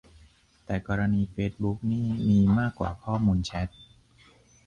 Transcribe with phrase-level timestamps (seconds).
[0.65, 3.67] แต่กรณีเฟซบุ๊กนี่มีมากกว่าข้อมูลแชต